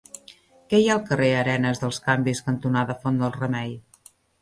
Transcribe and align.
Què 0.71 0.79
hi 0.83 0.87
ha 0.87 0.95
al 0.99 1.03
carrer 1.09 1.29
Arenes 1.43 1.83
dels 1.85 2.01
Canvis 2.09 2.43
cantonada 2.51 2.99
Font 3.07 3.25
del 3.25 3.41
Remei? 3.41 3.81